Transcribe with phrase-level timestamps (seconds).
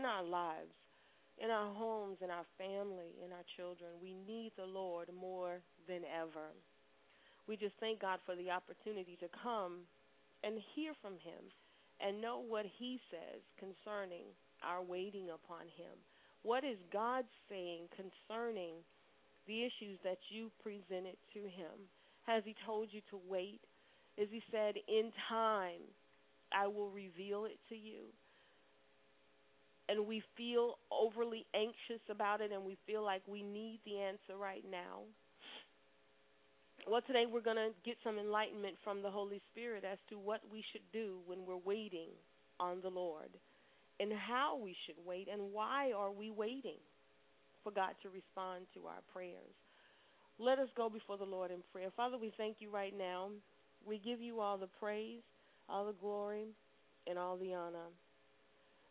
[0.00, 0.72] in our lives,
[1.36, 4.00] in our homes, in our family, in our children.
[4.00, 6.56] We need the Lord more than ever.
[7.46, 9.84] We just thank God for the opportunity to come
[10.40, 11.52] and hear from Him
[12.00, 14.32] and know what He says concerning
[14.64, 15.92] our waiting upon Him.
[16.48, 18.80] What is God saying concerning
[19.44, 21.76] the issues that you presented to Him?
[22.24, 23.60] Has He told you to wait?
[24.16, 25.84] Is He said, in time,
[26.56, 28.08] I will reveal it to you?
[29.90, 34.38] And we feel overly anxious about it and we feel like we need the answer
[34.38, 35.02] right now.
[36.88, 40.42] Well, today we're going to get some enlightenment from the Holy Spirit as to what
[40.50, 42.10] we should do when we're waiting
[42.60, 43.30] on the Lord
[43.98, 46.78] and how we should wait and why are we waiting
[47.62, 49.54] for God to respond to our prayers.
[50.38, 51.88] Let us go before the Lord in prayer.
[51.96, 53.28] Father, we thank you right now.
[53.84, 55.20] We give you all the praise,
[55.68, 56.46] all the glory,
[57.06, 57.88] and all the honor.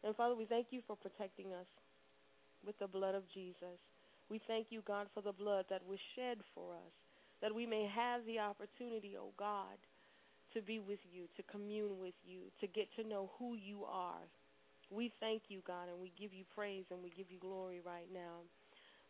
[0.04, 1.68] And Father, we thank you for protecting us
[2.66, 3.80] with the blood of Jesus.
[4.30, 6.94] We thank you, God, for the blood that was shed for us,
[7.42, 9.78] that we may have the opportunity, oh God,
[10.54, 14.24] to be with you, to commune with you, to get to know who you are.
[14.90, 18.08] We thank you, God, and we give you praise and we give you glory right
[18.14, 18.42] now.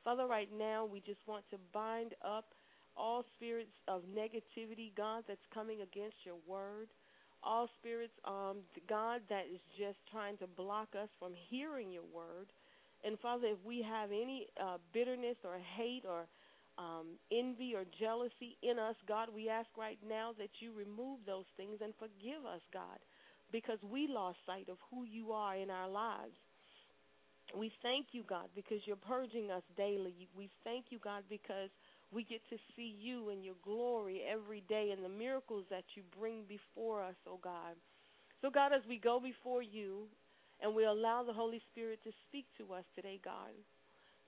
[0.04, 2.54] Father, right now, we just want to bind up
[2.96, 6.90] all spirits of negativity, God, that's coming against your word.
[7.44, 8.58] All spirits, um,
[8.88, 12.52] God, that is just trying to block us from hearing your word.
[13.04, 16.28] And Father, if we have any uh, bitterness or hate or
[16.78, 21.48] um, envy or jealousy in us, God, we ask right now that you remove those
[21.56, 23.00] things and forgive us, God,
[23.52, 26.36] because we lost sight of who you are in our lives.
[27.58, 30.28] We thank you, God, because you're purging us daily.
[30.38, 31.70] We thank you, God, because
[32.12, 36.04] we get to see you and your glory every day and the miracles that you
[36.20, 37.76] bring before us, oh God.
[38.42, 40.08] So, God, as we go before you
[40.62, 43.52] and we allow the Holy Spirit to speak to us today, God,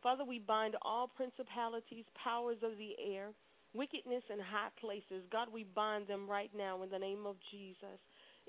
[0.03, 3.29] Father, we bind all principalities, powers of the air,
[3.73, 5.23] wickedness in high places.
[5.31, 7.99] God, we bind them right now in the name of Jesus.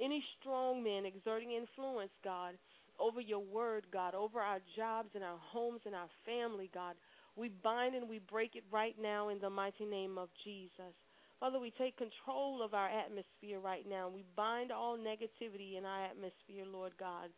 [0.02, 2.55] Any strong men exerting influence, God,
[2.99, 6.94] over your word, God, over our jobs and our homes and our family, God,
[7.37, 10.94] we bind and we break it right now in the mighty name of Jesus.
[11.40, 14.08] Father, we take control of our atmosphere right now.
[14.08, 17.31] We bind all negativity in our atmosphere, Lord God.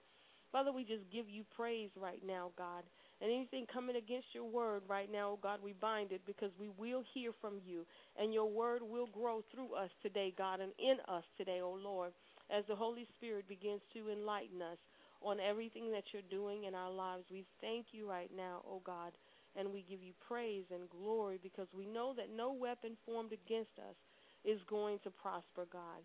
[0.52, 2.84] Father, we just give you praise right now, God.
[3.20, 6.68] And anything coming against your word right now, oh God, we bind it because we
[6.78, 7.86] will hear from you.
[8.16, 11.78] And your word will grow through us today, God, and in us today, O oh
[11.82, 12.12] Lord,
[12.50, 14.78] as the Holy Spirit begins to enlighten us
[15.22, 17.24] on everything that you're doing in our lives.
[17.30, 19.12] We thank you right now, O oh God,
[19.56, 23.78] and we give you praise and glory because we know that no weapon formed against
[23.78, 23.96] us
[24.44, 26.02] is going to prosper, God.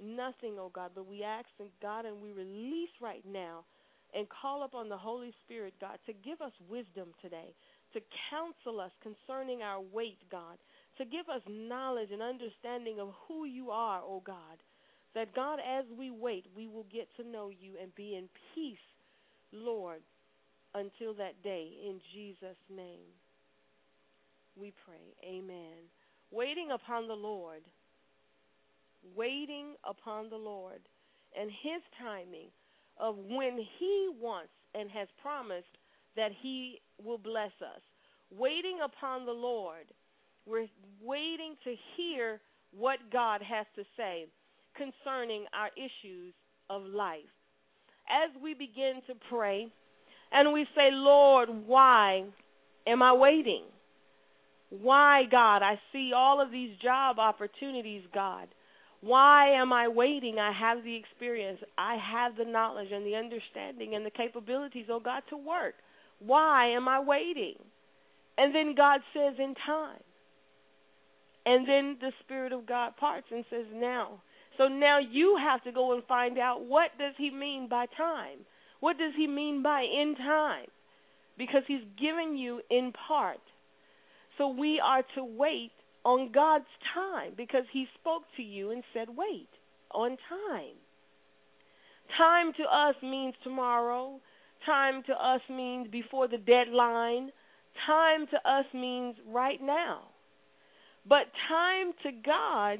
[0.00, 3.64] Nothing, oh God, but we ask and God and we release right now
[4.14, 7.54] and call upon the Holy Spirit, God, to give us wisdom today,
[7.92, 8.00] to
[8.30, 10.56] counsel us concerning our wait, God,
[10.98, 14.62] to give us knowledge and understanding of who you are, oh God.
[15.14, 18.76] That, God, as we wait, we will get to know you and be in peace,
[19.52, 20.00] Lord,
[20.74, 21.68] until that day.
[21.86, 23.08] In Jesus' name,
[24.56, 25.28] we pray.
[25.28, 25.88] Amen.
[26.30, 27.62] Waiting upon the Lord.
[29.16, 30.80] Waiting upon the Lord
[31.38, 32.48] and His timing
[32.98, 35.78] of when He wants and has promised
[36.16, 37.80] that He will bless us.
[38.30, 39.86] Waiting upon the Lord.
[40.46, 40.66] We're
[41.02, 42.40] waiting to hear
[42.76, 44.26] what God has to say
[44.76, 46.34] concerning our issues
[46.70, 47.28] of life.
[48.08, 49.70] As we begin to pray
[50.32, 52.24] and we say, Lord, why
[52.86, 53.64] am I waiting?
[54.70, 55.62] Why, God?
[55.62, 58.48] I see all of these job opportunities, God.
[59.00, 60.38] Why am I waiting?
[60.38, 61.60] I have the experience.
[61.78, 65.74] I have the knowledge and the understanding and the capabilities, oh God, to work.
[66.18, 67.54] Why am I waiting?
[68.36, 70.02] And then God says, in time.
[71.46, 74.20] And then the Spirit of God parts and says, now.
[74.58, 78.40] So now you have to go and find out what does he mean by time?
[78.80, 80.66] What does he mean by in time?
[81.36, 83.40] Because he's given you in part.
[84.38, 85.72] So we are to wait
[86.04, 86.64] on God's
[86.94, 89.48] time because He spoke to you and said, wait
[89.90, 90.76] on time.
[92.16, 94.20] Time to us means tomorrow.
[94.64, 97.30] Time to us means before the deadline.
[97.86, 100.02] Time to us means right now.
[101.06, 102.78] But time to God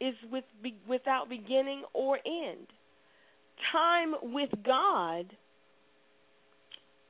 [0.00, 0.44] is with,
[0.88, 2.66] without beginning or end.
[3.70, 5.26] Time with God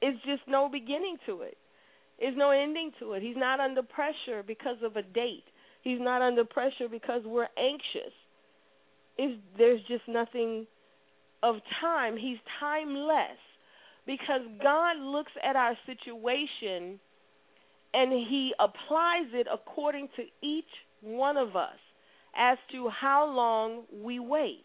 [0.03, 1.57] is just no beginning to it.
[2.19, 3.23] There's no ending to it.
[3.23, 5.45] He's not under pressure because of a date.
[5.83, 8.13] He's not under pressure because we're anxious.
[9.19, 10.67] It's, there's just nothing
[11.43, 12.17] of time.
[12.17, 13.39] He's timeless
[14.07, 17.01] because God looks at our situation
[17.95, 20.65] and He applies it according to each
[21.01, 21.79] one of us
[22.37, 24.65] as to how long we wait.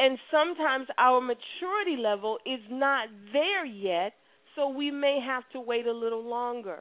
[0.00, 4.14] And sometimes our maturity level is not there yet
[4.56, 6.78] so we may have to wait a little longer.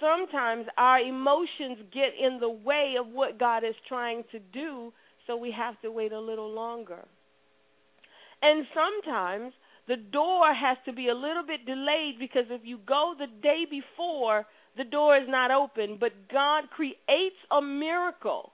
[0.00, 4.90] Sometimes our emotions get in the way of what God is trying to do,
[5.26, 7.04] so we have to wait a little longer.
[8.40, 9.52] And sometimes
[9.86, 13.64] the door has to be a little bit delayed because if you go the day
[13.68, 14.46] before,
[14.78, 18.52] the door is not open, but God creates a miracle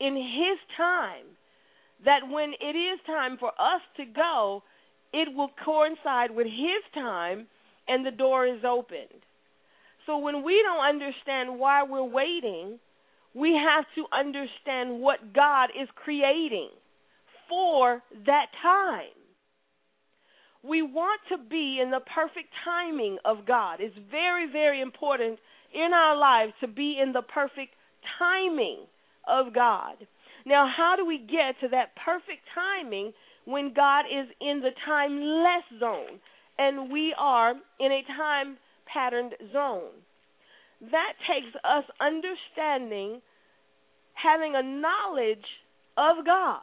[0.00, 1.36] in His time
[2.04, 4.62] that when it is time for us to go,
[5.12, 7.46] it will coincide with His time
[7.88, 9.24] and the door is opened.
[10.06, 12.78] So when we don't understand why we're waiting,
[13.34, 16.70] we have to understand what God is creating
[17.48, 19.14] for that time.
[20.62, 23.80] We want to be in the perfect timing of God.
[23.80, 25.38] It's very, very important
[25.74, 27.74] in our lives to be in the perfect
[28.18, 28.80] timing
[29.26, 29.94] of God.
[30.46, 33.12] Now, how do we get to that perfect timing
[33.44, 36.20] when God is in the timeless zone
[36.58, 38.56] and we are in a time
[38.92, 39.90] patterned zone?
[40.80, 43.20] That takes us understanding,
[44.14, 45.44] having a knowledge
[45.98, 46.62] of God,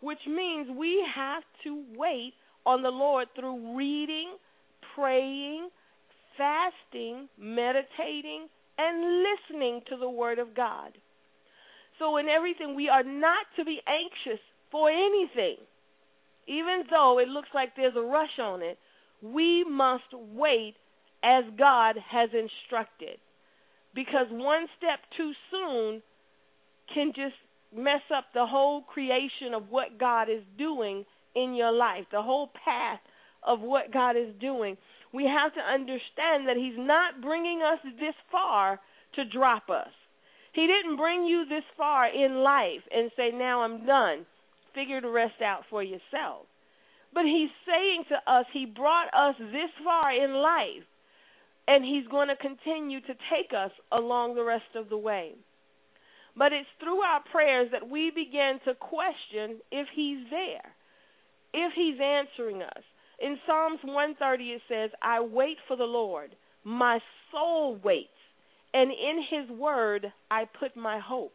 [0.00, 2.32] which means we have to wait
[2.66, 4.36] on the Lord through reading,
[4.94, 5.68] praying,
[6.36, 10.92] fasting, meditating, and listening to the Word of God.
[11.98, 14.40] So, in everything, we are not to be anxious
[14.70, 15.56] for anything.
[16.46, 18.78] Even though it looks like there's a rush on it,
[19.22, 20.74] we must wait
[21.22, 23.18] as God has instructed.
[23.94, 26.02] Because one step too soon
[26.94, 27.34] can just
[27.74, 32.50] mess up the whole creation of what God is doing in your life, the whole
[32.64, 33.00] path
[33.46, 34.76] of what God is doing.
[35.12, 38.80] We have to understand that He's not bringing us this far
[39.14, 39.92] to drop us.
[40.52, 44.26] He didn't bring you this far in life and say, Now I'm done.
[44.74, 46.46] Figure the rest out for yourself.
[47.12, 50.86] But He's saying to us, He brought us this far in life,
[51.66, 55.32] and He's going to continue to take us along the rest of the way.
[56.36, 60.72] But it's through our prayers that we begin to question if He's there,
[61.52, 62.82] if He's answering us.
[63.20, 66.36] In Psalms 130, it says, I wait for the Lord.
[66.62, 67.00] My
[67.32, 68.08] soul waits
[68.74, 71.34] and in his word I put my hope.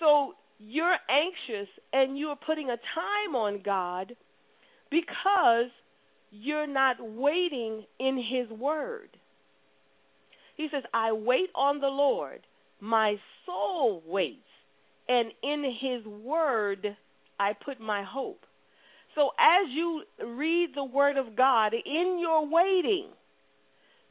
[0.00, 4.14] So you're anxious and you're putting a time on God
[4.90, 5.70] because
[6.30, 9.08] you're not waiting in his word.
[10.56, 12.40] He says, I wait on the Lord,
[12.80, 13.16] my
[13.46, 14.38] soul waits,
[15.08, 16.96] and in his word
[17.38, 18.40] I put my hope.
[19.14, 23.06] So as you read the word of God in your waiting,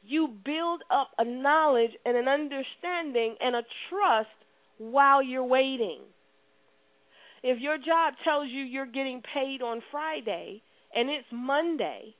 [0.08, 4.28] you build up a knowledge and an understanding and a trust
[4.78, 6.00] while you're waiting.
[7.42, 10.62] If your job tells you you're getting paid on Friday
[10.94, 12.14] and it's Monday,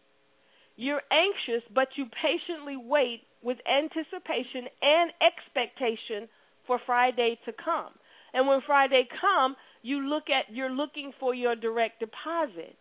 [0.76, 6.28] you're anxious, but you patiently wait with anticipation and expectation
[6.66, 7.92] for Friday to come.
[8.34, 12.76] And when Friday come, you look at you're looking for your direct deposit.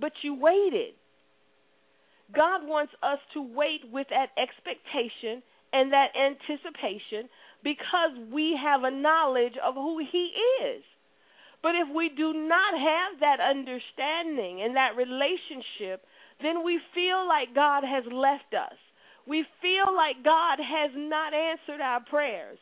[0.00, 0.94] But you waited.
[2.34, 7.28] God wants us to wait with that expectation and that anticipation
[7.62, 10.30] because we have a knowledge of who He
[10.66, 10.82] is.
[11.62, 16.04] But if we do not have that understanding and that relationship,
[16.42, 18.76] then we feel like God has left us.
[19.26, 22.58] We feel like God has not answered our prayers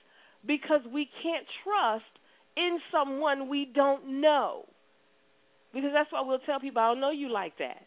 [0.47, 2.12] because we can't trust
[2.57, 4.67] in someone we don't know.
[5.75, 7.83] Because that's why we'll tell people, I don't know you like that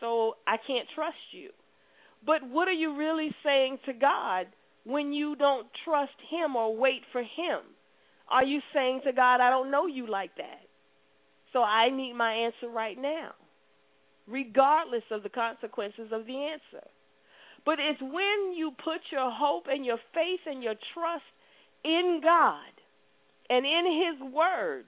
[0.00, 1.50] so I can't trust you.
[2.24, 4.46] But what are you really saying to God
[4.84, 7.60] when you don't trust Him or wait for Him?
[8.30, 10.62] Are you saying to God, I don't know you like that,
[11.52, 13.30] so I need my answer right now,
[14.26, 16.86] regardless of the consequences of the answer?
[17.64, 21.24] But it's when you put your hope and your faith and your trust
[21.84, 22.72] in God
[23.50, 24.84] and in His Word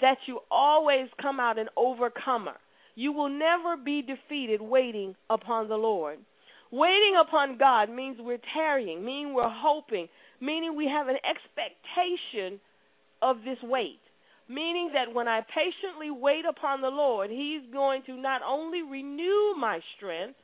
[0.00, 2.56] that you always come out an overcomer.
[2.96, 6.18] You will never be defeated waiting upon the Lord.
[6.72, 10.08] Waiting upon God means we're tarrying, meaning we're hoping,
[10.40, 12.58] meaning we have an expectation
[13.22, 14.00] of this wait.
[14.48, 19.54] Meaning that when I patiently wait upon the Lord, He's going to not only renew
[19.58, 20.36] my strength,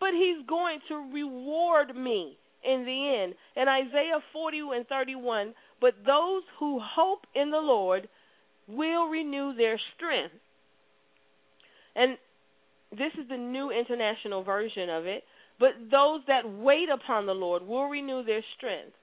[0.00, 3.34] but He's going to reward me in the end.
[3.56, 8.08] In Isaiah 40 and 31, but those who hope in the Lord
[8.66, 10.34] will renew their strength.
[11.94, 12.16] And
[12.92, 15.24] this is the new international version of it.
[15.58, 18.96] But those that wait upon the Lord will renew their strength.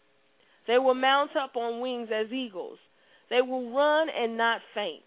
[0.68, 2.80] They will mount up on wings as eagles.
[3.30, 5.04] They will run and not faint.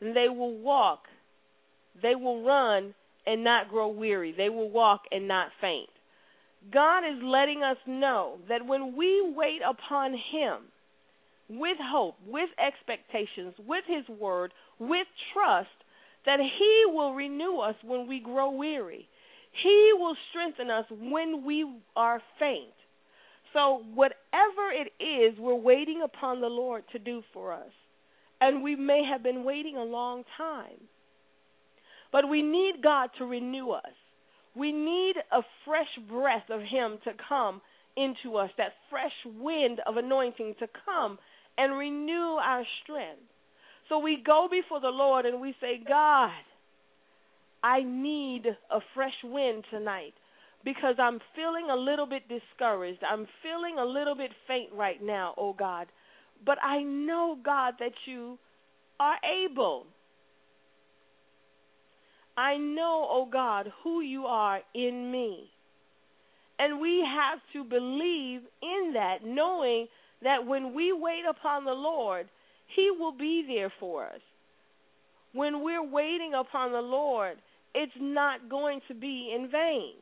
[0.00, 1.00] And they will walk.
[2.02, 2.94] They will run
[3.26, 4.32] and not grow weary.
[4.36, 5.90] They will walk and not faint.
[6.72, 10.62] God is letting us know that when we wait upon Him
[11.48, 15.68] with hope, with expectations, with His word, with trust,
[16.28, 19.08] that He will renew us when we grow weary.
[19.62, 21.66] He will strengthen us when we
[21.96, 22.74] are faint.
[23.54, 27.72] So, whatever it is, we're waiting upon the Lord to do for us.
[28.42, 30.76] And we may have been waiting a long time.
[32.12, 33.96] But we need God to renew us.
[34.54, 37.62] We need a fresh breath of Him to come
[37.96, 41.18] into us, that fresh wind of anointing to come
[41.56, 43.22] and renew our strength.
[43.88, 46.30] So we go before the Lord and we say, God,
[47.62, 50.14] I need a fresh wind tonight
[50.64, 53.00] because I'm feeling a little bit discouraged.
[53.08, 55.86] I'm feeling a little bit faint right now, oh God.
[56.44, 58.38] but I know, God, that you
[59.00, 59.86] are able.
[62.36, 65.50] I know, oh God, who you are in me.
[66.58, 69.86] And we have to believe in that, knowing
[70.22, 72.28] that when we wait upon the Lord,
[72.74, 74.20] He will be there for us.
[75.32, 77.36] When we're waiting upon the Lord,
[77.74, 79.94] it's not going to be in vain.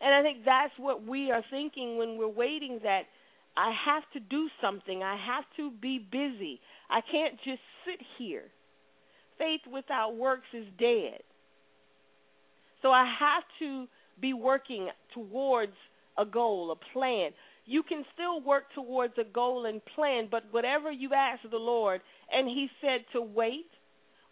[0.00, 3.02] And I think that's what we are thinking when we're waiting that
[3.56, 5.02] I have to do something.
[5.02, 6.60] I have to be busy.
[6.88, 8.44] I can't just sit here.
[9.38, 11.20] Faith without works is dead.
[12.82, 13.86] So I have to
[14.20, 15.72] be working towards
[16.16, 17.30] a goal, a plan.
[17.70, 22.00] You can still work towards a goal and plan, but whatever you ask the Lord,
[22.28, 23.70] and He said to wait,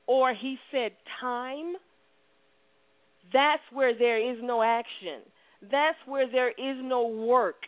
[0.08, 0.90] or He said
[1.20, 1.74] time,
[3.32, 5.22] that's where there is no action.
[5.62, 7.62] That's where there is no work.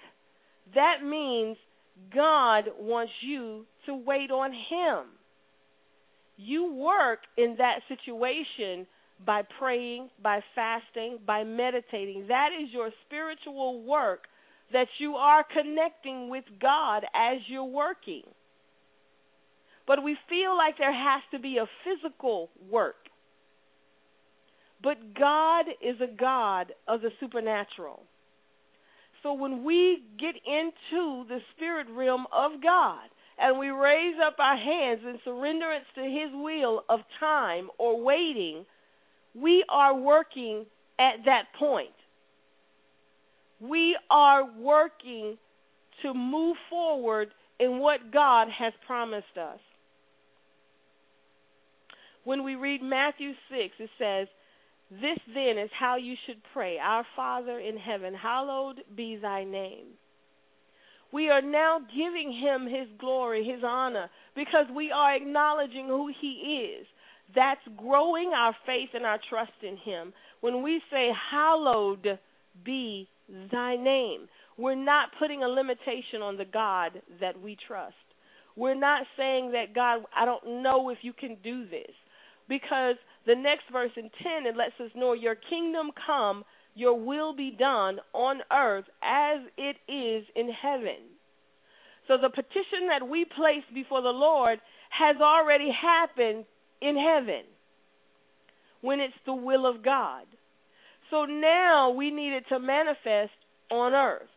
[0.74, 1.56] That means
[2.12, 5.06] God wants you to wait on Him.
[6.36, 8.88] You work in that situation
[9.24, 12.24] by praying, by fasting, by meditating.
[12.26, 14.22] That is your spiritual work
[14.72, 18.22] that you are connecting with God as you're working.
[19.86, 22.96] But we feel like there has to be a physical work.
[24.82, 28.02] But God is a God of the supernatural.
[29.22, 33.04] So when we get into the spirit realm of God
[33.38, 38.64] and we raise up our hands in surrenderance to His will of time or waiting,
[39.34, 40.64] we are working
[40.98, 41.90] at that point.
[43.60, 45.36] We are working
[46.02, 49.58] to move forward in what God has promised us.
[52.24, 54.28] When we read Matthew 6, it says,
[54.90, 59.86] This then is how you should pray Our Father in heaven, hallowed be thy name.
[61.12, 66.76] We are now giving him his glory, his honor, because we are acknowledging who he
[66.78, 66.86] is.
[67.34, 70.12] That's growing our faith and our trust in him.
[70.40, 72.18] When we say, Hallowed
[72.64, 73.08] be
[73.50, 77.94] thy name, we're not putting a limitation on the God that we trust.
[78.56, 81.92] We're not saying that, God, I don't know if you can do this.
[82.48, 87.34] Because the next verse in 10, it lets us know, Your kingdom come, your will
[87.34, 90.98] be done on earth as it is in heaven.
[92.08, 94.58] So the petition that we place before the Lord
[94.90, 96.44] has already happened
[96.82, 97.44] in heaven
[98.80, 100.24] when it's the will of God.
[101.10, 103.32] So now we need it to manifest
[103.70, 104.30] on earth.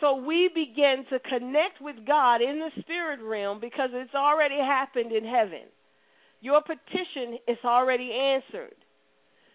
[0.00, 5.12] So we begin to connect with God in the spirit realm because it's already happened
[5.12, 5.66] in heaven.
[6.40, 8.76] Your petition is already answered.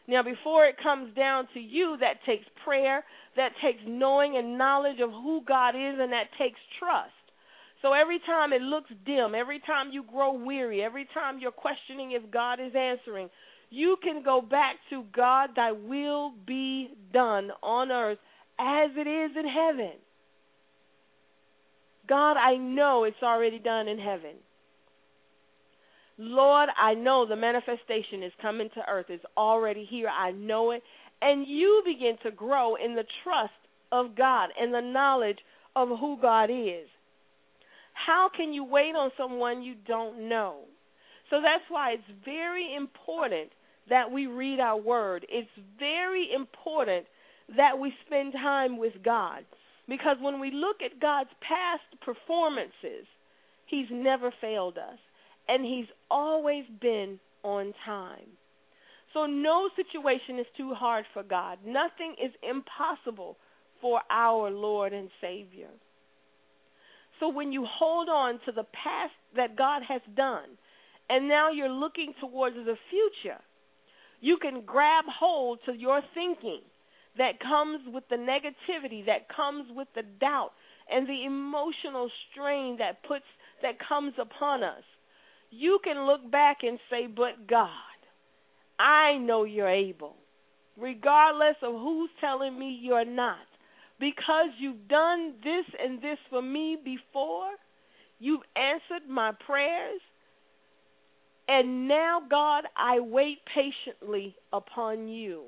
[0.06, 3.06] Now, before it comes down to you, that takes prayer,
[3.38, 7.16] that takes knowing and knowledge of who God is, and that takes trust.
[7.82, 12.12] So every time it looks dim, every time you grow weary, every time you're questioning
[12.12, 13.30] if God is answering,
[13.74, 18.20] you can go back to God, thy will be done on earth
[18.60, 19.94] as it is in heaven.
[22.08, 24.36] God, I know it's already done in heaven.
[26.20, 29.08] Lord, I know the manifestation is coming to earth.
[29.10, 30.08] It's already here.
[30.08, 30.84] I know it.
[31.24, 33.54] And you begin to grow in the trust
[33.92, 35.40] of God and the knowledge
[35.76, 36.88] of who God is.
[37.94, 40.60] How can you wait on someone you don't know?
[41.32, 43.50] So that's why it's very important
[43.90, 45.26] that we read our word.
[45.30, 47.06] It's very important
[47.58, 49.44] that we spend time with God.
[49.88, 53.06] Because when we look at God's past performances,
[53.66, 55.00] He's never failed us
[55.48, 58.38] and he's always been on time.
[59.14, 61.60] So no situation is too hard for God.
[61.66, 63.38] Nothing is impossible
[63.82, 65.70] for our Lord and Savior.
[67.20, 70.58] So when you hold on to the past that God has done,
[71.10, 73.40] and now you're looking towards the future,
[74.24, 76.62] you can grab hold to your thinking
[77.18, 80.52] that comes with the negativity, that comes with the doubt,
[80.90, 83.26] and the emotional strain that puts
[83.62, 84.84] that comes upon us
[85.54, 87.70] you can look back and say, But God,
[88.80, 90.16] I know you're able,
[90.78, 93.38] regardless of who's telling me you're not.
[94.00, 97.52] Because you've done this and this for me before,
[98.20, 100.02] you've answered my prayers,
[101.48, 105.44] and now, God, I wait patiently upon you.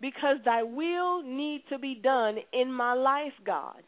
[0.00, 3.82] Because thy will need to be done in my life, God.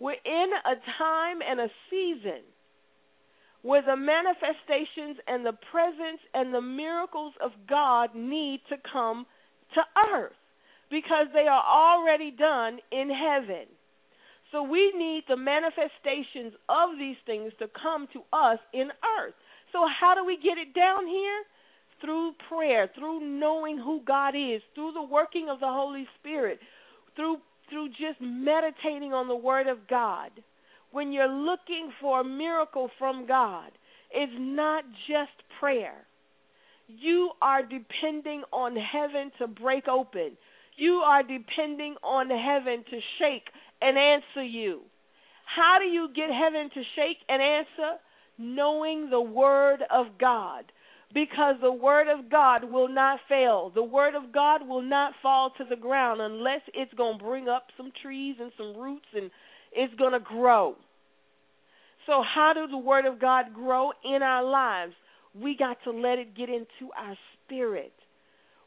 [0.00, 2.42] We're in a time and a season
[3.62, 9.24] where the manifestations and the presence and the miracles of God need to come
[9.74, 9.80] to
[10.14, 10.32] earth
[10.90, 13.66] because they are already done in heaven.
[14.54, 18.86] So we need the manifestations of these things to come to us in
[19.18, 19.34] earth.
[19.72, 21.42] So how do we get it down here?
[22.00, 26.60] Through prayer, through knowing who God is, through the working of the Holy Spirit,
[27.16, 27.38] through
[27.68, 30.30] through just meditating on the word of God.
[30.92, 33.72] When you're looking for a miracle from God,
[34.12, 36.06] it's not just prayer.
[36.86, 40.36] You are depending on heaven to break open.
[40.76, 43.48] You are depending on heaven to shake
[43.84, 44.80] and answer you.
[45.44, 48.00] How do you get heaven to shake and answer?
[48.38, 50.64] Knowing the Word of God.
[51.12, 53.70] Because the Word of God will not fail.
[53.72, 57.48] The Word of God will not fall to the ground unless it's going to bring
[57.48, 59.30] up some trees and some roots and
[59.72, 60.74] it's going to grow.
[62.06, 64.94] So, how does the Word of God grow in our lives?
[65.34, 67.92] We got to let it get into our spirit.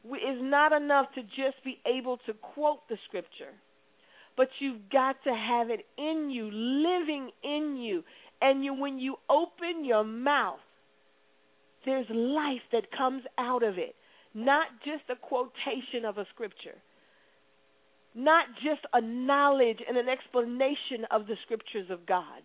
[0.05, 3.53] It's not enough to just be able to quote the Scripture
[4.37, 8.03] but you've got to have it in you, living in you.
[8.39, 10.59] And you, when you open your mouth,
[11.85, 13.95] there's life that comes out of it,
[14.35, 16.77] not just a quotation of a scripture,
[18.13, 22.43] not just a knowledge and an explanation of the scriptures of God,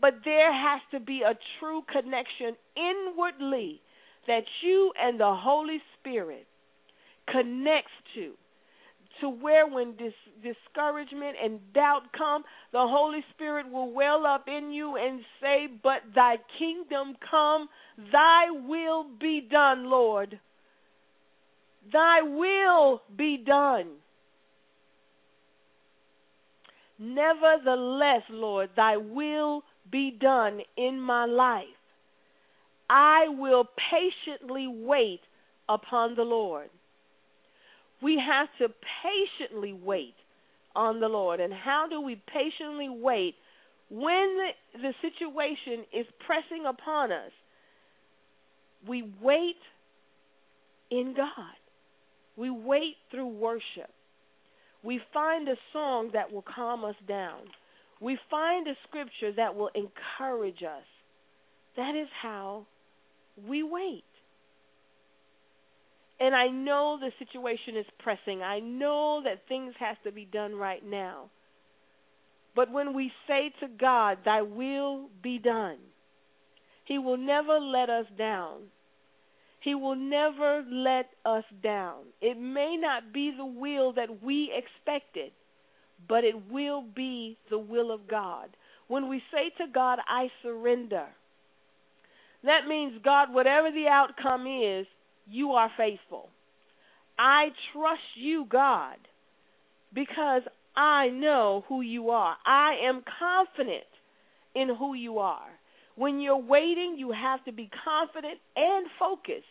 [0.00, 3.80] but there has to be a true connection inwardly
[4.26, 6.46] that you and the Holy Spirit
[7.30, 8.32] connects to
[9.20, 14.70] to where when dis- discouragement and doubt come, the Holy Spirit will well up in
[14.70, 17.68] you and say, But thy kingdom come,
[18.10, 20.38] thy will be done, Lord.
[21.92, 23.88] Thy will be done.
[26.98, 31.64] Nevertheless, Lord, thy will be done in my life.
[32.88, 35.20] I will patiently wait
[35.68, 36.68] upon the Lord
[38.02, 40.14] we have to patiently wait
[40.74, 41.40] on the Lord.
[41.40, 43.34] And how do we patiently wait
[43.90, 44.48] when the,
[44.80, 47.30] the situation is pressing upon us?
[48.88, 49.56] We wait
[50.90, 51.56] in God.
[52.36, 53.90] We wait through worship.
[54.82, 57.40] We find a song that will calm us down.
[58.00, 60.82] We find a scripture that will encourage us.
[61.76, 62.66] That is how
[63.48, 64.04] we wait.
[66.22, 68.42] And I know the situation is pressing.
[68.42, 71.30] I know that things have to be done right now.
[72.54, 75.78] But when we say to God, Thy will be done,
[76.84, 78.60] He will never let us down.
[79.64, 82.04] He will never let us down.
[82.20, 85.32] It may not be the will that we expected,
[86.08, 88.50] but it will be the will of God.
[88.86, 91.06] When we say to God, I surrender,
[92.44, 94.86] that means, God, whatever the outcome is,
[95.28, 96.28] you are faithful.
[97.18, 98.96] I trust you, God,
[99.94, 100.42] because
[100.76, 102.36] I know who you are.
[102.46, 103.84] I am confident
[104.54, 105.48] in who you are.
[105.96, 109.46] When you're waiting, you have to be confident and focused.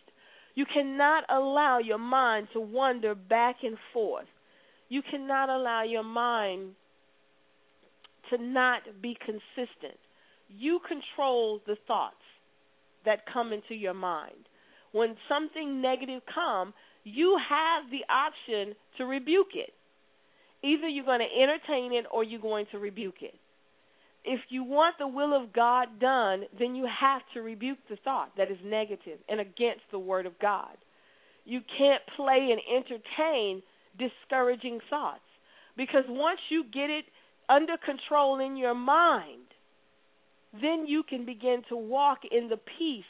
[0.55, 4.27] You cannot allow your mind to wander back and forth.
[4.89, 6.71] You cannot allow your mind
[8.31, 9.97] to not be consistent.
[10.49, 12.15] You control the thoughts
[13.05, 14.47] that come into your mind
[14.91, 16.73] when something negative come,
[17.03, 19.73] you have the option to rebuke it.
[20.63, 23.33] Either you're going to entertain it or you're going to rebuke it.
[24.23, 28.31] If you want the will of God done, then you have to rebuke the thought
[28.37, 30.77] that is negative and against the word of God.
[31.43, 33.63] You can't play and entertain
[33.97, 35.21] discouraging thoughts
[35.75, 37.05] because once you get it
[37.49, 39.47] under control in your mind,
[40.53, 43.03] then you can begin to walk in the peace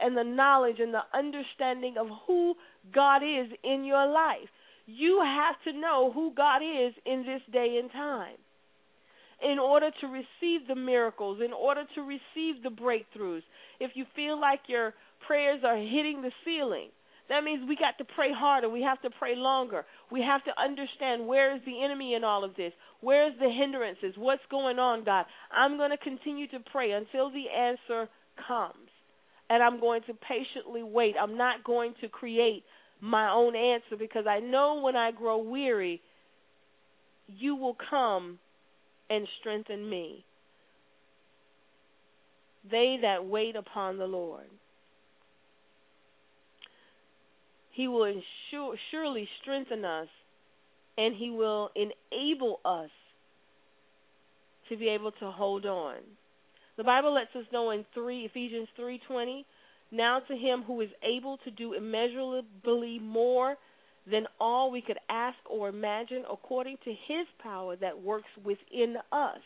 [0.00, 2.54] and the knowledge and the understanding of who
[2.92, 4.48] God is in your life.
[4.86, 8.36] You have to know who God is in this day and time.
[9.42, 13.42] In order to receive the miracles, in order to receive the breakthroughs,
[13.80, 14.94] if you feel like your
[15.26, 16.88] prayers are hitting the ceiling,
[17.28, 18.68] that means we got to pray harder.
[18.68, 19.84] We have to pray longer.
[20.12, 22.72] We have to understand where is the enemy in all of this?
[23.00, 24.14] Where's the hindrances?
[24.16, 25.24] What's going on, God?
[25.50, 28.10] I'm going to continue to pray until the answer
[28.46, 28.83] comes
[29.54, 31.14] and I'm going to patiently wait.
[31.20, 32.64] I'm not going to create
[33.00, 36.02] my own answer because I know when I grow weary,
[37.28, 38.40] you will come
[39.08, 40.24] and strengthen me.
[42.68, 44.48] They that wait upon the Lord.
[47.70, 50.08] He will ensure, surely strengthen us
[50.98, 52.90] and he will enable us
[54.68, 55.98] to be able to hold on.
[56.76, 59.44] The Bible lets us know in 3 Ephesians 3:20,
[59.90, 63.56] now to him who is able to do immeasurably more
[64.06, 69.40] than all we could ask or imagine according to his power that works within us.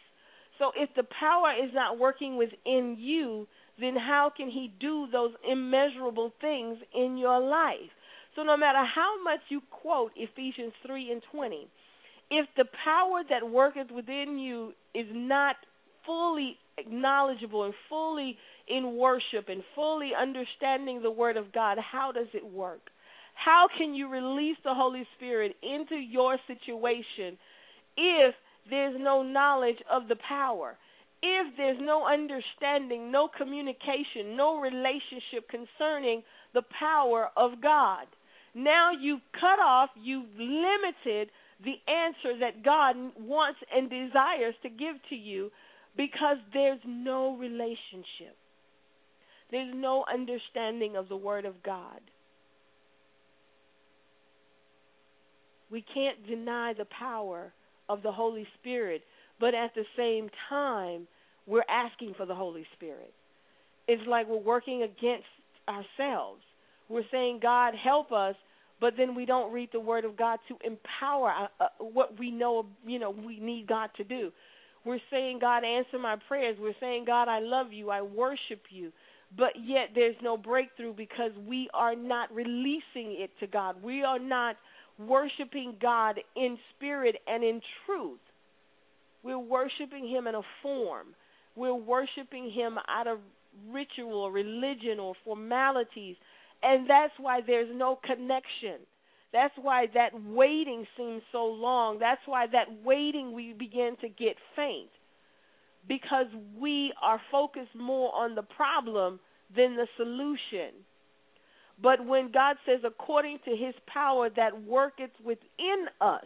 [0.59, 3.47] So if the power is not working within you,
[3.79, 7.91] then how can he do those immeasurable things in your life?
[8.35, 11.69] So no matter how much you quote Ephesians 3 and 20,
[12.31, 15.57] if the power that worketh within you is not
[16.09, 22.29] fully acknowledgeable and fully in worship and fully understanding the Word of God, how does
[22.33, 22.81] it work?
[23.35, 27.39] How can you release the Holy Spirit into your situation
[27.97, 28.35] if
[28.69, 30.77] there's no knowledge of the power?
[31.23, 36.23] If there's no understanding, no communication, no relationship concerning
[36.55, 38.07] the power of God.
[38.55, 41.29] Now you've cut off, you've limited
[41.63, 45.51] the answer that God wants and desires to give to you
[45.97, 48.37] because there's no relationship.
[49.51, 52.01] There's no understanding of the Word of God.
[55.71, 57.53] We can't deny the power
[57.89, 59.03] of the Holy Spirit,
[59.41, 61.07] but at the same time,
[61.47, 63.13] we're asking for the Holy Spirit.
[63.87, 65.27] It's like we're working against
[65.69, 66.43] ourselves.
[66.89, 68.35] We're saying, God, help us,
[68.81, 72.31] but then we don't read the Word of God to empower uh, uh, what we
[72.31, 74.31] know, you know, we need God to do.
[74.85, 76.57] We're saying, God, answer my prayers.
[76.61, 77.91] We're saying, God, I love you.
[77.91, 78.93] I worship you.
[79.37, 83.83] But yet there's no breakthrough because we are not releasing it to God.
[83.83, 84.57] We are not
[84.99, 88.21] worshiping God in spirit and in truth.
[89.23, 91.09] We're worshiping Him in a form.
[91.57, 93.19] We're worshiping Him out of
[93.71, 96.17] ritual religion or formalities
[96.63, 98.85] and that's why there's no connection.
[99.33, 101.99] That's why that waiting seems so long.
[101.99, 104.89] That's why that waiting we begin to get faint.
[105.87, 106.27] Because
[106.59, 109.21] we are focused more on the problem
[109.55, 110.73] than the solution.
[111.81, 116.25] But when God says, according to his power that worketh within us,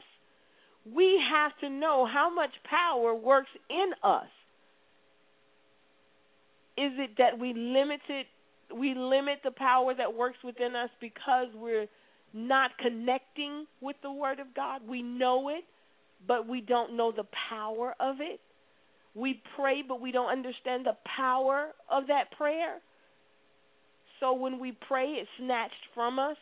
[0.91, 4.27] we have to know how much power works in us.
[6.77, 8.27] Is it that we limit it
[8.75, 11.87] we limit the power that works within us because we're
[12.33, 14.83] not connecting with the Word of God.
[14.87, 15.65] We know it,
[16.27, 18.41] but we don't know the power of it.
[19.15, 22.79] We pray, but we don't understand the power of that prayer.
[24.21, 26.37] So when we pray, it's snatched from us.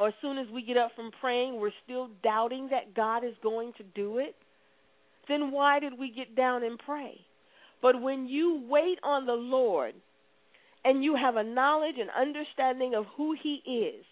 [0.00, 3.34] Or as soon as we get up from praying, we're still doubting that God is
[3.42, 4.34] going to do it.
[5.28, 7.20] Then why did we get down and pray?
[7.82, 9.94] But when you wait on the Lord,
[10.84, 14.04] and you have a knowledge and understanding of who He is,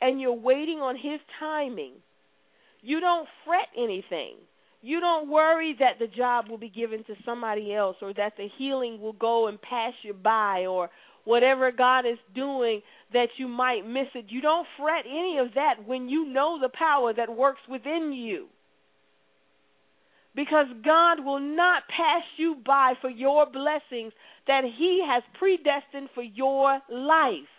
[0.00, 1.92] and you're waiting on His timing,
[2.80, 4.36] you don't fret anything.
[4.84, 8.48] You don't worry that the job will be given to somebody else or that the
[8.58, 10.90] healing will go and pass you by or
[11.24, 14.24] whatever God is doing that you might miss it.
[14.28, 18.48] You don't fret any of that when you know the power that works within you.
[20.34, 24.12] Because God will not pass you by for your blessings
[24.46, 27.52] that He has predestined for your life.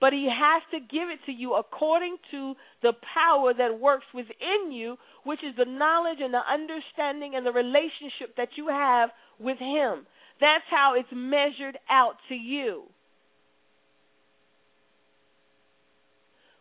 [0.00, 4.72] But He has to give it to you according to the power that works within
[4.72, 9.58] you, which is the knowledge and the understanding and the relationship that you have with
[9.58, 10.06] Him.
[10.40, 12.84] That's how it's measured out to you.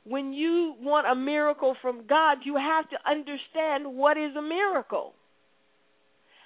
[0.04, 5.14] When you want a miracle from God, you have to understand what is a miracle.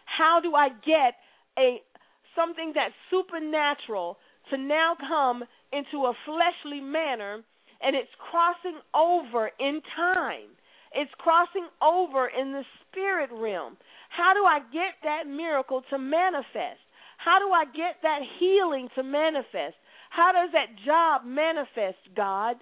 [0.05, 1.15] How do I get
[1.57, 1.81] a
[2.35, 4.17] something that's supernatural
[4.51, 7.41] to now come into a fleshly manner
[7.81, 10.51] and it's crossing over in time.
[10.93, 13.77] It's crossing over in the spirit realm.
[14.09, 16.79] How do I get that miracle to manifest?
[17.17, 19.75] How do I get that healing to manifest?
[20.09, 22.55] How does that job manifest, God?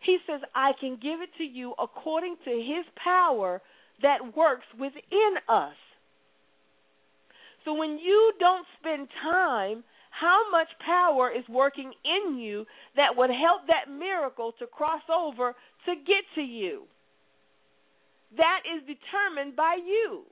[0.00, 3.60] He says, I can give it to you according to his power
[4.02, 5.74] that works within us.
[7.64, 12.64] So when you don't spend time, how much power is working in you
[12.96, 15.54] that would help that miracle to cross over
[15.86, 16.84] to get to you?
[18.36, 20.22] That is determined by you,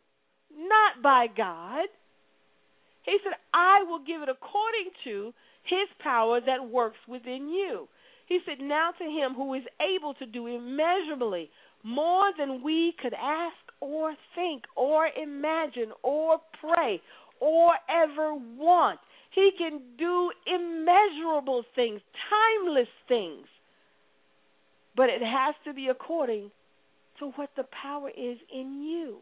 [0.57, 1.89] not by God.
[3.05, 5.33] He said, I will give it according to
[5.65, 7.89] his power that works within you.
[8.29, 11.51] He said, Now to him who is able to do immeasurably
[11.83, 17.01] more than we could ask or think or imagine or pray
[17.41, 19.01] or ever want.
[19.35, 23.47] He can do immeasurable things, timeless things.
[24.95, 26.51] But it has to be according
[27.21, 29.19] to what the power is in you.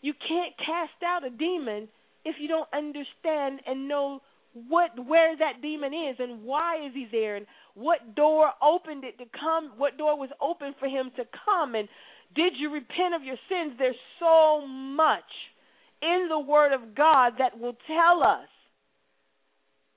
[0.00, 1.88] You can't cast out a demon
[2.24, 4.20] if you don't understand and know
[4.54, 9.18] what where that demon is and why is he there and what door opened it
[9.18, 11.88] to come what door was open for him to come and
[12.34, 13.74] did you repent of your sins?
[13.78, 15.22] There's so much
[16.02, 18.48] in the word of God that will tell us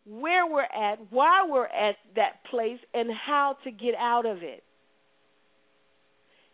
[0.06, 4.64] where we're at why we're at that place and how to get out of it.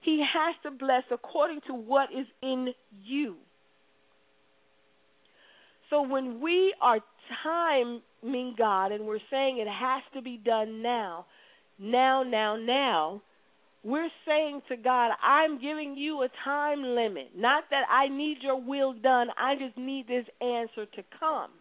[0.02, 3.36] He has to bless according to what is in you
[5.94, 7.00] so when we are
[7.44, 11.28] timing God and we're saying it has to be done now,
[11.78, 13.22] now, now, now,
[13.84, 17.32] we're saying to God, I'm giving you a time limit.
[17.36, 21.52] Not that I need your will done, I just need this answer to come.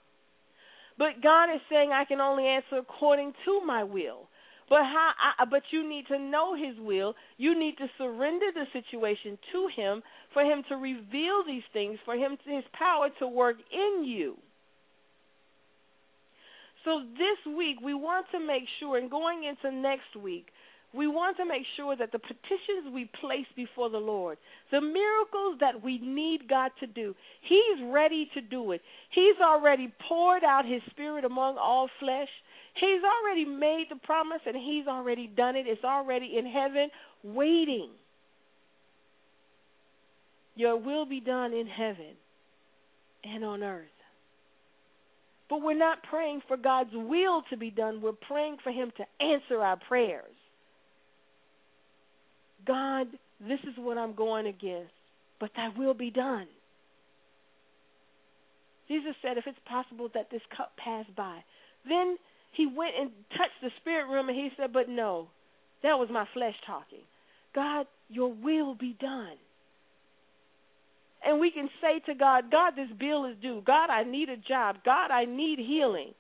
[0.96, 4.28] But God is saying I can only answer according to my will.
[4.68, 5.10] But how?
[5.38, 7.14] I, but you need to know His will.
[7.36, 12.14] You need to surrender the situation to Him for Him to reveal these things, for
[12.14, 14.36] Him His power to work in you.
[16.84, 20.46] So this week we want to make sure, and going into next week,
[20.94, 24.36] we want to make sure that the petitions we place before the Lord,
[24.70, 28.82] the miracles that we need God to do, He's ready to do it.
[29.10, 32.28] He's already poured out His Spirit among all flesh.
[32.74, 35.66] He's already made the promise and he's already done it.
[35.66, 36.88] It's already in heaven
[37.22, 37.90] waiting.
[40.54, 42.14] Your will be done in heaven
[43.24, 43.86] and on earth.
[45.48, 48.00] But we're not praying for God's will to be done.
[48.00, 50.24] We're praying for him to answer our prayers.
[52.66, 53.08] God,
[53.40, 54.92] this is what I'm going against,
[55.40, 56.46] but thy will be done.
[58.88, 61.40] Jesus said, if it's possible that this cup pass by,
[61.88, 62.16] then
[62.52, 65.28] he went and touched the spirit realm and he said, But no,
[65.82, 67.04] that was my flesh talking.
[67.54, 69.36] God, your will be done.
[71.24, 73.62] And we can say to God, God, this bill is due.
[73.64, 74.78] God, I need a job.
[74.84, 76.12] God, I need healing.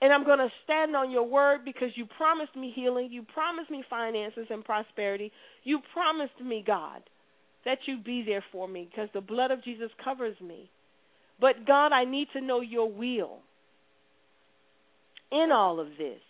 [0.00, 3.08] And I'm going to stand on your word because you promised me healing.
[3.12, 5.30] You promised me finances and prosperity.
[5.62, 7.02] You promised me, God,
[7.64, 10.70] that you'd be there for me because the blood of Jesus covers me.
[11.40, 13.40] But God, I need to know your will
[15.32, 16.20] in all of this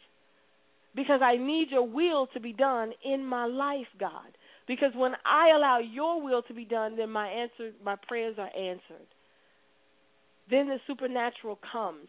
[0.94, 4.36] because I need your will to be done in my life, God.
[4.68, 8.54] Because when I allow your will to be done, then my answer, my prayers are
[8.56, 9.08] answered.
[10.50, 12.08] Then the supernatural comes.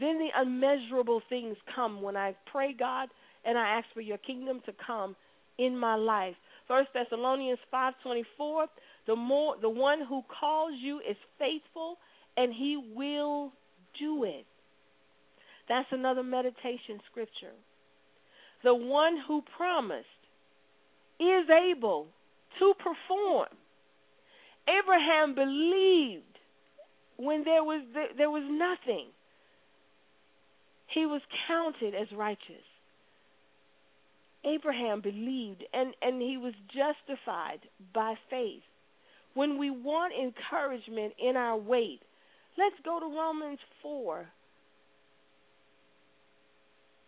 [0.00, 3.08] Then the unmeasurable things come when I pray, God,
[3.44, 5.14] and I ask for your kingdom to come
[5.58, 6.34] in my life.
[6.66, 8.66] First Thessalonians five twenty four,
[9.06, 11.98] the more the one who calls you is faithful
[12.36, 13.52] and he will
[14.00, 14.46] do it.
[15.68, 17.54] That's another meditation scripture.
[18.62, 20.06] The one who promised
[21.20, 22.08] is able
[22.58, 23.48] to perform.
[24.68, 26.24] Abraham believed
[27.16, 27.82] when there was
[28.16, 29.08] there was nothing.
[30.92, 32.64] He was counted as righteous.
[34.44, 37.60] Abraham believed and, and he was justified
[37.94, 38.62] by faith.
[39.32, 42.00] When we want encouragement in our wait,
[42.58, 44.28] let's go to Romans 4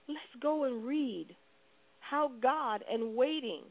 [0.09, 1.27] let's go and read
[2.01, 3.63] how God and waiting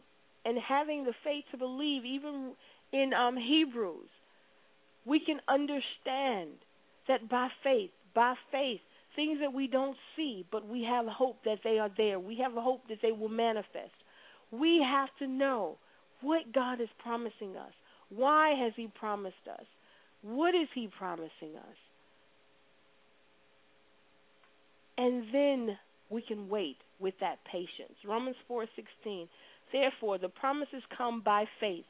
[0.43, 2.53] and having the faith to believe, even
[2.91, 4.09] in um, Hebrews,
[5.05, 6.51] we can understand
[7.07, 8.81] that by faith, by faith,
[9.15, 12.19] things that we don't see, but we have hope that they are there.
[12.19, 13.93] We have hope that they will manifest.
[14.51, 15.77] We have to know
[16.21, 17.71] what God is promising us.
[18.09, 19.65] Why has He promised us?
[20.21, 21.77] What is He promising us?
[24.97, 25.77] And then
[26.09, 27.97] we can wait with that patience.
[28.05, 29.27] Romans 4:16.
[29.71, 31.85] Therefore, the promises come by faith,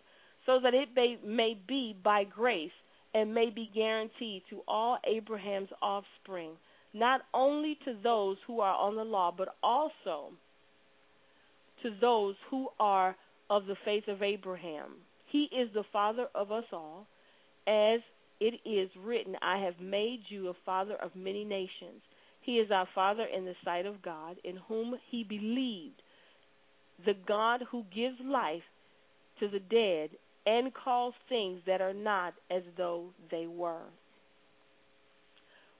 [0.45, 2.71] so that it may, may be by grace
[3.13, 6.51] and may be guaranteed to all Abraham's offspring,
[6.93, 10.32] not only to those who are on the law, but also
[11.82, 13.15] to those who are
[13.49, 14.95] of the faith of Abraham.
[15.28, 17.08] He is the father of us all,
[17.67, 17.99] as
[18.39, 22.01] it is written, I have made you a father of many nations.
[22.45, 26.02] He is our Father in the sight of God, in whom he believed,
[27.04, 28.62] the God who gives life
[29.39, 30.12] to the dead
[30.46, 33.87] and calls things that are not as though they were.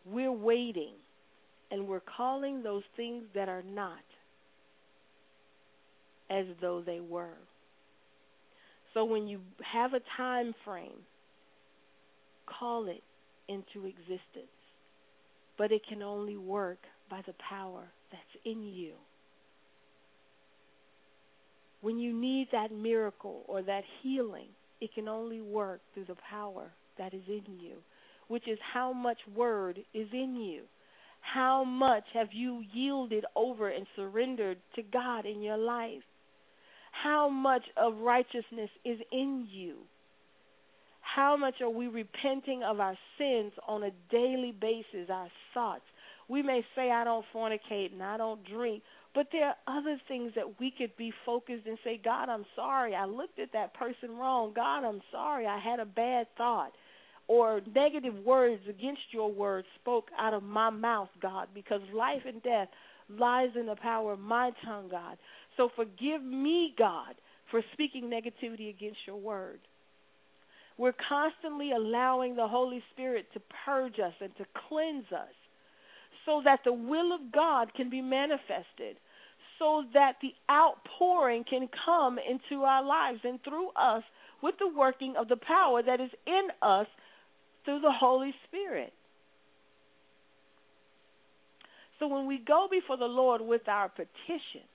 [0.06, 0.94] We're waiting
[1.70, 4.04] and we're calling those things that are not
[6.32, 7.38] as though they were.
[8.96, 9.40] So when you
[9.72, 11.06] have a time frame,
[12.48, 13.04] call it
[13.48, 14.55] into existence
[15.58, 16.80] but it can only work
[17.10, 18.94] by the power that's in you.
[21.82, 24.48] When you need that miracle or that healing,
[24.82, 27.76] it can only work through the power that is in you,
[28.28, 30.64] which is how much word is in you,
[31.34, 36.04] How much have you yielded over and surrendered to God in your life?
[36.92, 39.78] How much of righteousness is in you?
[41.16, 45.86] How much are we repenting of our sins on a daily basis, our thoughts?
[46.28, 50.34] We may say, I don't fornicate and I don't drink, but there are other things
[50.36, 52.96] that we could be focused and say, God, I'm sorry.
[52.96, 54.52] I looked at that person wrong.
[54.54, 55.48] God, I'm sorry.
[55.48, 56.74] I had a bad thought
[57.30, 62.44] or negative words against your word spoke out of my mouth, God, because life and
[62.44, 62.68] death
[63.10, 65.18] lies in the power of my tongue, God.
[65.56, 67.16] So forgive me, God,
[67.52, 69.60] for speaking negativity against your word.
[70.78, 75.34] We're constantly allowing the Holy Spirit to purge us and to cleanse us
[76.26, 78.98] so that the will of God can be manifested,
[79.60, 84.04] so that the outpouring can come into our lives and through us
[84.42, 86.88] with the working of the power that is in us
[87.64, 88.92] through the Holy Spirit.
[92.00, 94.68] So when we go before the Lord with our petition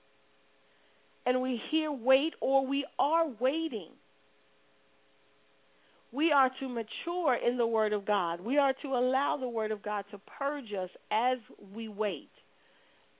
[1.25, 3.91] and we hear wait or we are waiting,
[6.11, 8.41] we are to mature in the Word of God.
[8.41, 11.37] We are to allow the Word of God to purge us as
[11.73, 12.29] we wait,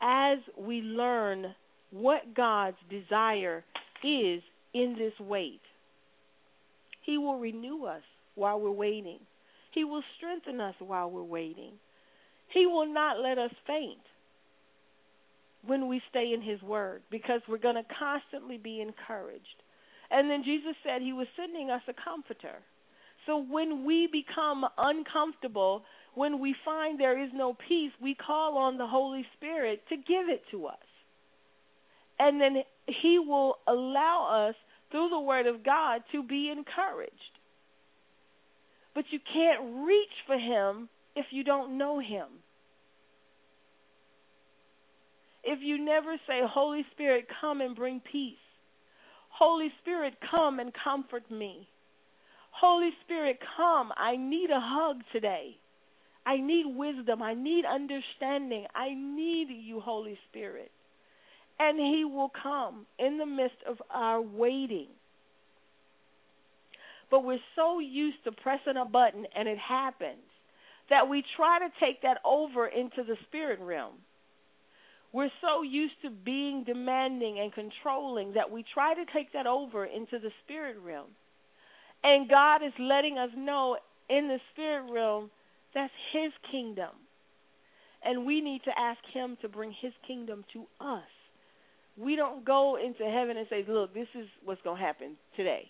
[0.02, 1.56] as we learn
[1.92, 3.64] what God's desire
[4.04, 4.42] is
[4.74, 5.62] in this wait.
[7.04, 8.04] He will renew us
[8.36, 9.20] while we're waiting.
[9.74, 11.74] He will strengthen us while we're waiting.
[12.54, 14.00] He will not let us faint
[15.66, 19.46] when we stay in His Word because we're going to constantly be encouraged.
[20.10, 22.60] And then Jesus said He was sending us a comforter.
[23.26, 25.84] So when we become uncomfortable,
[26.16, 30.28] when we find there is no peace, we call on the Holy Spirit to give
[30.28, 30.78] it to us.
[32.20, 32.58] And then
[33.02, 34.56] He will allow us,
[34.92, 37.14] through the Word of God, to be encouraged.
[38.94, 42.28] But you can't reach for him if you don't know him.
[45.44, 48.36] If you never say, Holy Spirit, come and bring peace.
[49.30, 51.68] Holy Spirit, come and comfort me.
[52.52, 53.92] Holy Spirit, come.
[53.98, 55.58] I need a hug today.
[56.26, 57.22] I need wisdom.
[57.22, 58.66] I need understanding.
[58.76, 60.72] I need you, Holy Spirit.
[61.60, 64.88] And He will come in the midst of our waiting
[67.12, 70.24] but we're so used to pressing a button and it happens
[70.90, 73.96] that we try to take that over into the spirit realm.
[75.14, 79.86] We're so used to being demanding and controlling that we try to take that over
[79.86, 81.10] into the spirit realm.
[82.04, 83.78] And God is letting us know
[84.10, 85.30] in the spirit realm
[85.74, 86.92] that's His kingdom.
[88.04, 91.04] And we need to ask Him to bring His kingdom to us.
[91.98, 95.70] We don't go into heaven and say, look, this is what's going to happen today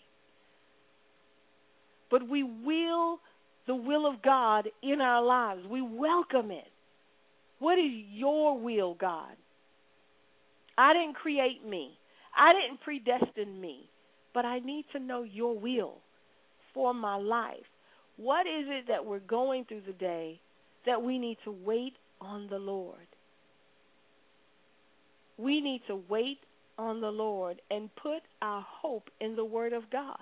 [2.11, 3.19] but we will
[3.65, 5.61] the will of God in our lives.
[5.67, 6.67] We welcome it.
[7.59, 9.35] What is your will, God?
[10.77, 11.97] I didn't create me.
[12.35, 13.89] I didn't predestine me,
[14.33, 15.97] but I need to know your will
[16.73, 17.65] for my life.
[18.17, 20.39] What is it that we're going through the day
[20.85, 23.07] that we need to wait on the Lord?
[25.37, 26.39] We need to wait
[26.77, 30.17] on the Lord and put our hope in the Word of God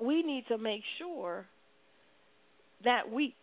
[0.00, 1.46] we need to make sure
[2.84, 3.34] that we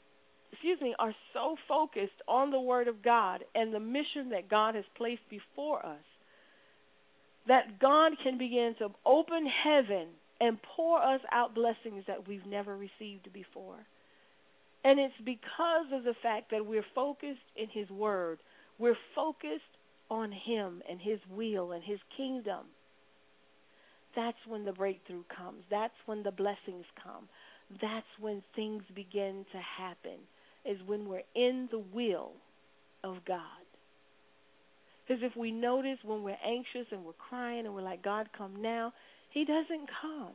[0.52, 4.76] excuse me are so focused on the word of God and the mission that God
[4.76, 6.04] has placed before us
[7.48, 10.08] that God can begin to open heaven
[10.42, 13.78] and pour us out blessings that we've never received before.
[14.84, 18.40] And it's because of the fact that we're focused in His Word.
[18.78, 19.62] We're focused
[20.10, 22.66] on Him and His will and His kingdom
[24.16, 25.64] that's when the breakthrough comes.
[25.70, 27.28] That's when the blessings come.
[27.82, 30.20] That's when things begin to happen,
[30.66, 32.32] is when we're in the will
[33.04, 33.42] of God.
[35.08, 38.62] Because if we notice when we're anxious and we're crying and we're like, God, come
[38.62, 38.94] now,
[39.32, 40.34] He doesn't come.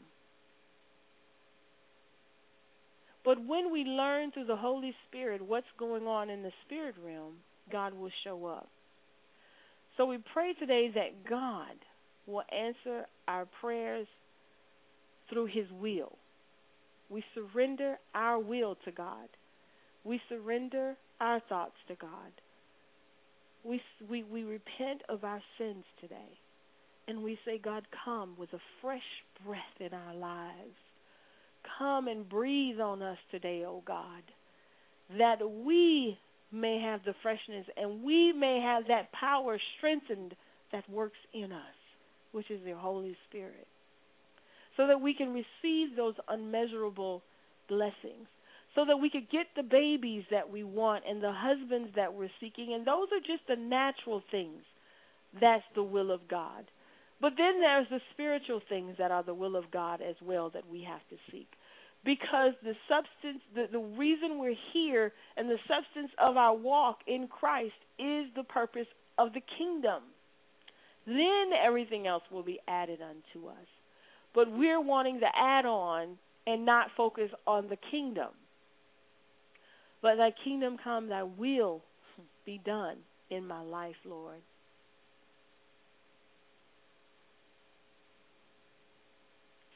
[3.24, 7.34] But when we learn through the Holy Spirit what's going on in the spirit realm,
[7.70, 8.68] God will show up.
[9.96, 11.74] So we pray today that God
[12.26, 14.06] will answer our prayers
[15.28, 16.16] through His will.
[17.08, 19.28] We surrender our will to God.
[20.04, 22.32] We surrender our thoughts to God.
[23.64, 26.38] We, we, we repent of our sins today.
[27.08, 29.00] And we say, God, come with a fresh
[29.44, 30.76] breath in our lives.
[31.78, 34.22] Come and breathe on us today, O oh God,
[35.18, 36.18] that we
[36.52, 40.34] may have the freshness and we may have that power strengthened
[40.72, 41.74] that works in us
[42.36, 43.66] which is your Holy Spirit,
[44.76, 47.22] so that we can receive those unmeasurable
[47.66, 48.28] blessings,
[48.74, 52.30] so that we could get the babies that we want and the husbands that we're
[52.38, 52.74] seeking.
[52.74, 54.60] And those are just the natural things.
[55.40, 56.66] That's the will of God.
[57.20, 60.68] But then there's the spiritual things that are the will of God as well that
[60.70, 61.48] we have to seek.
[62.04, 67.26] Because the substance, the, the reason we're here and the substance of our walk in
[67.26, 68.86] Christ is the purpose
[69.18, 70.02] of the kingdom.
[71.06, 73.66] Then everything else will be added unto us.
[74.34, 78.28] But we're wanting the add on and not focus on the kingdom.
[80.02, 81.82] But thy kingdom come, thy will
[82.44, 82.98] be done
[83.30, 84.40] in my life, Lord.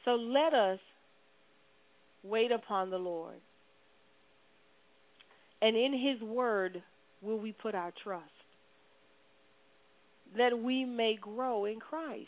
[0.05, 0.79] So let us
[2.23, 3.37] wait upon the Lord.
[5.61, 6.81] And in his word
[7.21, 8.31] will we put our trust
[10.37, 12.27] that we may grow in Christ.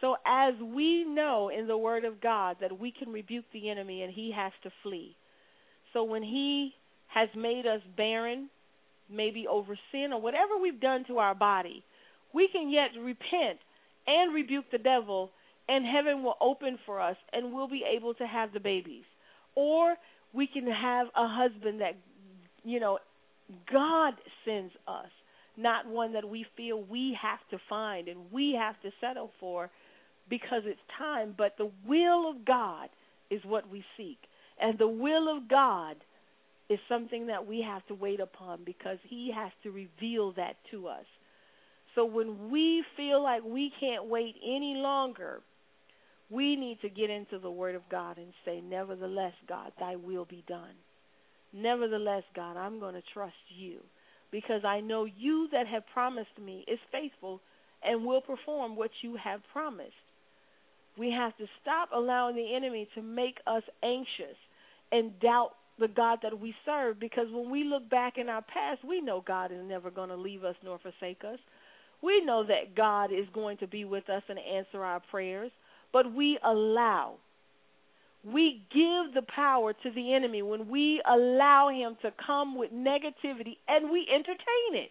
[0.00, 4.02] So, as we know in the Word of God that we can rebuke the enemy
[4.02, 5.14] and he has to flee.
[5.92, 6.72] So, when he
[7.08, 8.48] has made us barren,
[9.10, 11.84] maybe over sin or whatever we've done to our body,
[12.32, 13.58] we can yet repent
[14.06, 15.30] and rebuke the devil,
[15.68, 19.04] and heaven will open for us and we'll be able to have the babies.
[19.54, 19.94] Or
[20.32, 21.96] we can have a husband that,
[22.64, 22.98] you know,
[23.70, 25.08] God sends us
[25.56, 29.70] not one that we feel we have to find and we have to settle for
[30.28, 32.88] because it's time, but the will of God
[33.30, 34.18] is what we seek.
[34.60, 35.96] And the will of God
[36.68, 40.86] is something that we have to wait upon because He has to reveal that to
[40.86, 41.04] us.
[41.94, 45.40] So when we feel like we can't wait any longer,
[46.30, 50.24] we need to get into the Word of God and say, Nevertheless, God, thy will
[50.24, 50.74] be done.
[51.52, 53.80] Nevertheless, God, I'm going to trust you
[54.30, 57.40] because I know you that have promised me is faithful
[57.82, 59.90] and will perform what you have promised.
[60.96, 64.36] We have to stop allowing the enemy to make us anxious
[64.92, 68.84] and doubt the God that we serve because when we look back in our past,
[68.86, 71.38] we know God is never going to leave us nor forsake us.
[72.02, 75.50] We know that God is going to be with us and answer our prayers,
[75.92, 77.16] but we allow
[78.24, 83.56] we give the power to the enemy when we allow him to come with negativity
[83.66, 84.90] and we entertain it.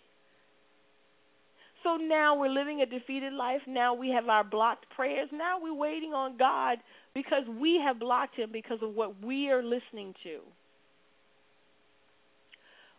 [1.83, 3.61] So now we're living a defeated life.
[3.67, 5.29] Now we have our blocked prayers.
[5.31, 6.79] Now we're waiting on God
[7.13, 10.39] because we have blocked him because of what we are listening to.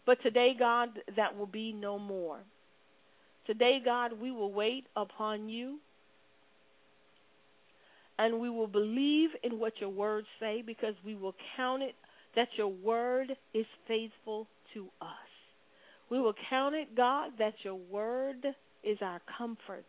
[0.07, 2.39] But today, God, that will be no more.
[3.47, 5.79] Today, God, we will wait upon you
[8.19, 11.95] and we will believe in what your words say because we will count it
[12.37, 15.09] that your word is faithful to us.
[16.11, 18.45] We will count it, God, that your word
[18.85, 19.85] is our comfort.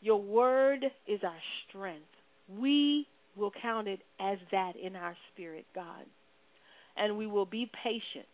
[0.00, 2.04] Your word is our strength.
[2.48, 6.04] We will count it as that in our spirit, God.
[6.96, 8.28] And we will be patient.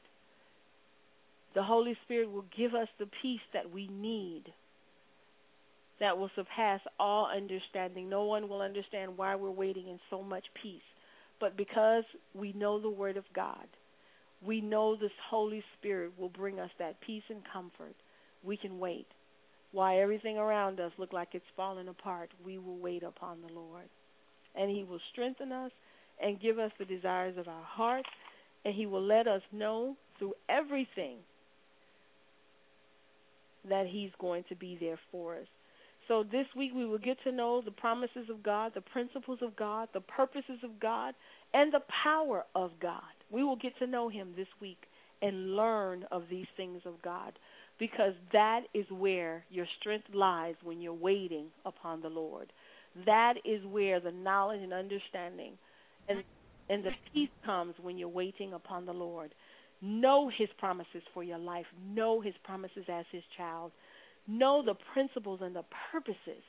[1.55, 4.45] The Holy Spirit will give us the peace that we need
[6.01, 8.09] that will surpass all understanding.
[8.09, 10.83] No one will understand why we're waiting in so much peace.
[11.41, 13.67] But because we know the Word of God,
[14.45, 17.95] we know this Holy Spirit will bring us that peace and comfort.
[18.43, 19.07] We can wait.
[19.73, 23.89] While everything around us look like it's falling apart, we will wait upon the Lord.
[24.57, 25.71] And He will strengthen us
[26.21, 28.05] and give us the desires of our heart.
[28.65, 31.19] And He will let us know through everything
[33.69, 35.47] that He's going to be there for us.
[36.09, 39.57] So this week we will get to know the promises of God, the principles of
[39.57, 41.15] God, the purposes of God,
[41.55, 43.01] and the power of God.
[43.31, 44.79] We will get to know Him this week
[45.23, 47.33] and learn of these things of God
[47.79, 52.53] because that is where your strength lies when you're waiting upon the Lord.
[53.07, 55.53] That is where the knowledge and understanding
[56.09, 56.23] and
[56.71, 59.35] and the peace comes when you're waiting upon the Lord.
[59.83, 61.67] Know his promises for your life.
[61.87, 63.73] Know his promises as his child
[64.27, 66.43] know the principles and the purposes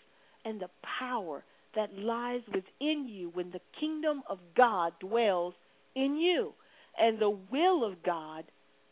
[0.44, 0.70] and the
[1.00, 1.44] power
[1.76, 5.54] that lies within you when the kingdom of God dwells
[5.96, 6.54] in you
[6.98, 8.46] and the will of God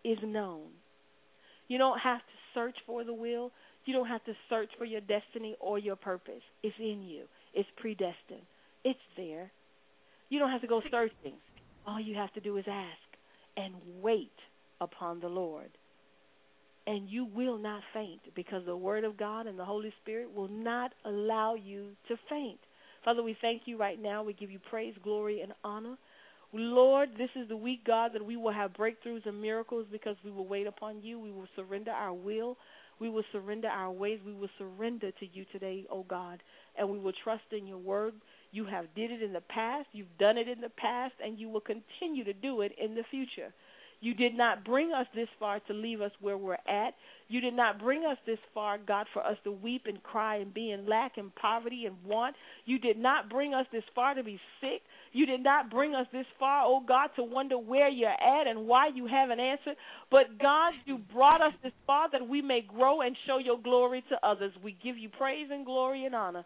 [0.03, 0.67] is known.
[1.69, 2.23] You don't have to
[2.53, 3.51] search for the will.
[3.85, 6.41] You don't have to search for your destiny or your purpose.
[6.61, 7.23] It's in you.
[7.53, 8.45] It's predestined.
[8.83, 9.51] It's there.
[10.29, 11.35] You don't have to go searching.
[11.87, 13.12] All you have to do is ask
[13.57, 14.31] and wait
[14.81, 15.69] upon the Lord
[16.85, 20.49] and you will not faint because the Word of God and the Holy Spirit will
[20.49, 22.59] not allow you to faint.
[23.05, 24.23] Father, we thank you right now.
[24.23, 25.97] We give you praise, glory, and honor.
[26.51, 30.31] Lord, this is the week, God, that we will have breakthroughs and miracles because we
[30.31, 31.19] will wait upon you.
[31.19, 32.57] We will surrender our will.
[32.99, 34.19] We will surrender our ways.
[34.25, 36.43] We will surrender to you today, O oh God,
[36.77, 38.13] and we will trust in your word.
[38.53, 41.49] You have did it in the past, you've done it in the past, and you
[41.49, 43.51] will continue to do it in the future.
[43.99, 46.93] You did not bring us this far to leave us where we're at.
[47.29, 50.53] You did not bring us this far, God, for us to weep and cry and
[50.53, 52.35] be in lack and poverty and want.
[52.65, 54.81] You did not bring us this far to be sick.
[55.13, 58.67] You did not bring us this far, oh God, to wonder where you're at and
[58.67, 59.77] why you haven't answered.
[60.11, 64.03] But God, you brought us this far that we may grow and show your glory
[64.09, 64.51] to others.
[64.63, 66.45] We give you praise and glory and honor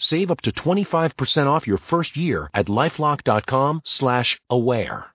[0.00, 5.04] Save up to 25% off your first year at lifelock.com/aware.